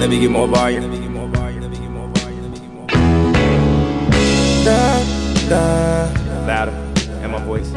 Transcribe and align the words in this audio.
Let 0.00 0.08
me 0.10 0.20
get 0.20 0.30
more 0.30 0.48
volume. 0.48 0.82
Let 0.82 0.90
me 0.90 0.98
get 1.00 1.10
more 1.10 1.28
volume. 1.28 1.60
Let 1.60 1.70
me 1.70 1.76
get 1.76 1.90
more 1.90 2.08
volume. 2.08 2.42
Let 2.42 2.50
me 2.50 2.58
get 2.58 2.70
more. 2.72 2.86
Da, 4.64 4.80
da. 5.48 5.66
Louder. 6.46 6.74
And 7.22 7.32
my 7.32 7.38
voice. 7.44 7.70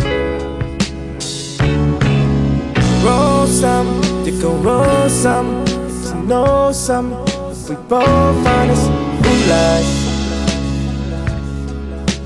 Roll 3.03 3.47
some, 3.47 4.02
to 4.23 4.31
go 4.41 4.55
roll 4.58 5.09
some, 5.09 5.66
to 5.66 6.16
know 6.23 6.72
some. 6.72 7.13
If 7.52 7.69
we 7.69 7.75
both 7.75 8.47
honest, 8.47 8.88
who 9.25 9.33
lies? 9.49 9.89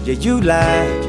Yeah, 0.05 0.15
you 0.19 0.41
lie. 0.41 1.04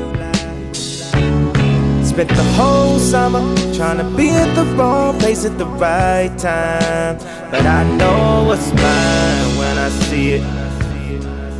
Spent 2.16 2.30
the 2.30 2.48
whole 2.56 2.98
summer 2.98 3.42
trying 3.74 3.98
to 3.98 4.04
be 4.16 4.30
at 4.30 4.54
the 4.54 4.64
wrong 4.74 5.18
place 5.18 5.44
at 5.44 5.58
the 5.58 5.66
right 5.66 6.34
time. 6.38 7.18
But 7.50 7.66
I 7.66 7.84
know 7.98 8.45
what's 8.46 8.73
mine 8.73 9.58
when 9.58 9.76
I 9.76 9.90
see 9.90 10.32
it. 10.32 10.42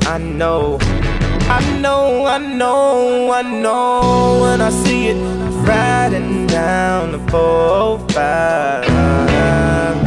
I 0.06 0.16
know, 0.16 0.78
I 0.80 1.60
know, 1.82 2.24
I 2.24 2.38
know, 2.38 3.30
I 3.32 3.42
know 3.42 4.38
when 4.40 4.62
I 4.62 4.70
see 4.70 5.08
it. 5.08 5.16
Riding 5.68 6.46
down 6.46 7.12
the 7.12 7.18
405, 7.30 8.88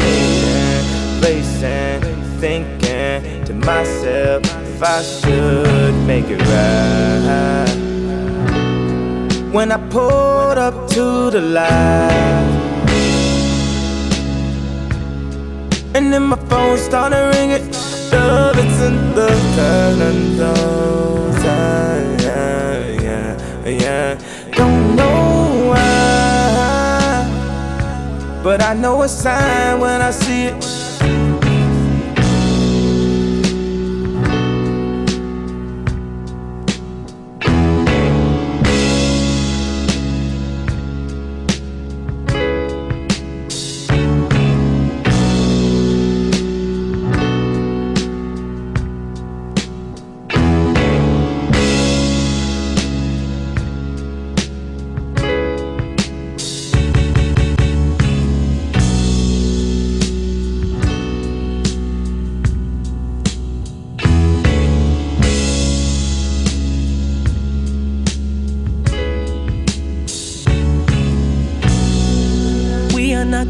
racing, 0.02 1.22
racing, 1.22 2.02
thinking 2.40 3.44
to 3.46 3.54
myself 3.54 4.44
if 4.66 4.82
I 4.82 5.04
should 5.04 5.94
make 6.08 6.26
it 6.26 6.42
right 6.42 7.89
when 9.52 9.72
I 9.72 9.78
pulled 9.90 10.58
up 10.58 10.88
to 10.90 11.32
the 11.32 11.42
light. 11.42 12.50
And 15.96 16.14
then 16.14 16.24
my 16.24 16.38
phone 16.50 16.78
started 16.78 17.36
ringing. 17.36 17.72
Love, 18.12 18.58
it's 18.58 18.82
in 18.82 19.16
the 19.16 19.30
calendars. 19.56 21.44
Yeah, 21.44 23.02
yeah, 23.02 23.70
yeah. 23.70 24.20
Don't 24.52 24.96
know 24.96 25.70
why, 25.70 27.26
but 28.44 28.62
I 28.62 28.74
know 28.74 29.02
a 29.02 29.08
sign 29.08 29.80
when 29.80 30.02
I 30.02 30.12
see 30.12 30.46
it. 30.46 30.89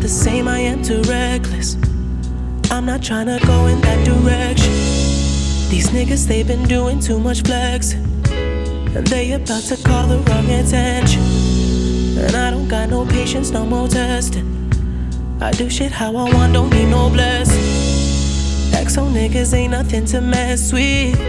Same, 0.09 0.47
I 0.47 0.59
am 0.59 0.81
too 0.81 1.01
reckless. 1.03 1.75
I'm 2.71 2.85
not 2.85 3.03
trying 3.03 3.27
to 3.27 3.39
go 3.45 3.67
in 3.67 3.79
that 3.81 4.03
direction. 4.03 4.73
These 5.69 5.89
niggas, 5.89 6.27
they've 6.27 6.47
been 6.47 6.67
doing 6.67 6.99
too 6.99 7.19
much 7.19 7.43
flexing. 7.43 8.03
And 8.31 9.05
they 9.05 9.33
about 9.33 9.63
to 9.63 9.77
call 9.77 10.07
the 10.07 10.17
wrong 10.17 10.49
attention. 10.49 11.21
And 12.17 12.35
I 12.35 12.49
don't 12.49 12.67
got 12.67 12.89
no 12.89 13.05
patience, 13.05 13.51
no 13.51 13.65
more 13.65 13.87
testing. 13.87 14.47
I 15.41 15.51
do 15.51 15.69
shit 15.69 15.91
how 15.91 16.15
I 16.15 16.33
want, 16.33 16.53
don't 16.53 16.71
need 16.71 16.89
no 16.89 17.09
blessing. 17.09 17.61
XO 18.83 19.11
niggas 19.11 19.53
ain't 19.53 19.71
nothing 19.71 20.05
to 20.05 20.21
mess 20.21 20.73
with. 20.73 21.19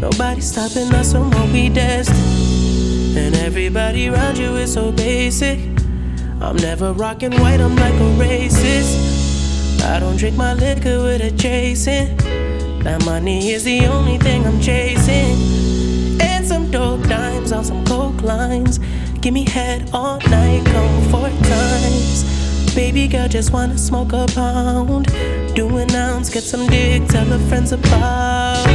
Nobody 0.00 0.40
stopping 0.40 0.92
us 0.94 1.12
from 1.12 1.30
what 1.30 1.48
we 1.52 1.68
destined. 1.68 3.16
And 3.16 3.36
everybody 3.36 4.08
around 4.08 4.36
you 4.36 4.56
is 4.56 4.74
so 4.74 4.90
basic. 4.90 5.75
I'm 6.40 6.56
never 6.56 6.92
rocking 6.92 7.32
white, 7.40 7.60
I'm 7.60 7.76
like 7.76 7.94
a 7.94 8.10
racist. 8.22 9.82
I 9.82 9.98
don't 9.98 10.16
drink 10.16 10.36
my 10.36 10.52
liquor 10.52 11.02
with 11.02 11.22
a 11.22 11.30
chasing. 11.36 12.16
That 12.80 13.04
money 13.04 13.50
is 13.50 13.64
the 13.64 13.86
only 13.86 14.18
thing 14.18 14.46
I'm 14.46 14.60
chasing. 14.60 16.20
And 16.20 16.46
some 16.46 16.70
dope 16.70 17.02
dimes 17.08 17.52
on 17.52 17.64
some 17.64 17.84
coke 17.86 18.22
lines. 18.22 18.78
Give 19.20 19.32
me 19.32 19.44
head 19.44 19.90
all 19.92 20.20
night, 20.28 20.64
come 20.66 21.02
four 21.10 21.30
times. 21.30 22.74
Baby 22.74 23.08
girl 23.08 23.28
just 23.28 23.52
wanna 23.52 23.78
smoke 23.78 24.12
a 24.12 24.26
pound. 24.26 25.06
Do 25.54 25.78
an 25.78 25.90
ounce, 25.92 26.28
get 26.28 26.42
some 26.42 26.66
dick, 26.66 27.08
tell 27.08 27.24
her 27.24 27.38
friends 27.48 27.72
about. 27.72 28.66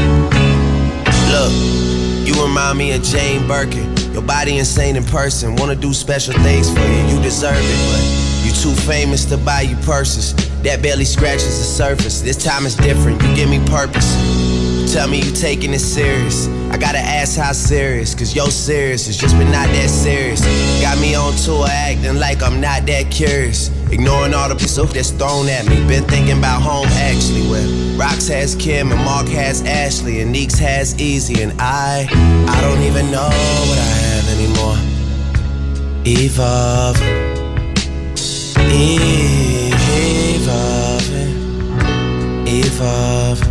Look, 1.29 1.53
you 2.28 2.33
remind 2.41 2.79
me 2.79 2.93
of 2.93 3.03
Jane 3.03 3.47
Birkin. 3.47 4.00
Your 4.13 4.22
body 4.22 4.57
insane 4.57 4.95
in 4.95 5.03
person. 5.05 5.55
Wanna 5.55 5.75
do 5.75 5.94
special 5.94 6.33
things 6.44 6.69
for 6.69 6.79
you, 6.79 7.16
you 7.16 7.22
deserve 7.22 7.55
it, 7.57 7.79
but 7.91 8.45
you 8.45 8.51
too 8.51 8.75
famous 8.81 9.25
to 9.25 9.38
buy 9.38 9.61
you 9.61 9.75
purses. 9.77 10.33
That 10.63 10.81
barely 10.81 11.05
scratches 11.05 11.57
the 11.57 11.63
surface. 11.63 12.22
This 12.22 12.44
time 12.44 12.66
is 12.66 12.75
different, 12.75 13.22
you 13.23 13.35
give 13.35 13.49
me 13.49 13.59
purpose. 13.67 14.11
Tell 14.94 15.07
me 15.07 15.22
you 15.22 15.31
taking 15.31 15.73
it 15.73 15.79
serious. 15.79 16.47
I 16.69 16.77
gotta 16.77 16.99
ask 16.99 17.39
how 17.39 17.53
serious, 17.53 18.13
cause 18.13 18.35
yo 18.35 18.47
serious 18.47 19.07
has 19.07 19.16
just 19.16 19.38
been 19.38 19.51
not 19.51 19.67
that 19.67 19.89
serious. 19.89 20.41
Got 20.81 20.99
me 20.99 21.16
on 21.16 21.33
tour 21.35 21.66
acting 21.69 22.17
like 22.17 22.43
I'm 22.43 22.59
not 22.59 22.85
that 22.88 23.09
curious. 23.09 23.69
Ignoring 23.91 24.34
all 24.34 24.47
the 24.47 24.57
stuff 24.59 24.94
that's 24.94 25.12
thrown 25.12 25.50
at 25.50 25.66
me. 25.68 25.75
Been 25.88 26.06
thinking 26.06 26.38
about 26.38 26.62
home 26.62 26.88
actually, 26.88 27.47
where 27.50 27.68
Rox 28.00 28.29
has 28.29 28.56
Kim 28.56 28.91
and 28.91 29.03
Mark 29.03 29.28
has 29.28 29.62
Ashley 29.63 30.22
and 30.22 30.31
Neeks 30.31 30.57
has 30.59 30.96
Easy 31.00 31.41
and 31.44 31.53
I, 31.59 32.07
I 32.47 32.62
don't 32.62 32.81
even 32.84 33.12
know 33.12 33.28
what 33.28 33.78
I 33.78 33.91
have 34.07 34.29
anymore. 34.29 34.78
Evolving, 36.06 37.31
evolving. 40.31 40.72
Evolving, 42.47 43.50